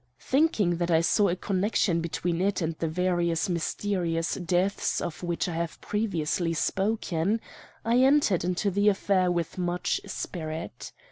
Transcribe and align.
Thinking 0.19 0.77
that 0.77 0.89
I 0.89 1.01
saw 1.01 1.27
a 1.29 1.35
connection 1.35 2.01
between 2.01 2.41
it 2.41 2.59
and 2.59 2.73
the 2.79 2.87
various 2.87 3.47
mysterious 3.47 4.33
deaths 4.33 4.99
of 4.99 5.21
which 5.21 5.47
I 5.47 5.53
have 5.53 5.79
previously 5.79 6.55
spoken, 6.55 7.39
I 7.85 7.99
entered 7.99 8.43
into 8.43 8.71
the 8.71 8.89
affair 8.89 9.29
with 9.29 9.59
much 9.59 10.01
spirit. 10.07 10.91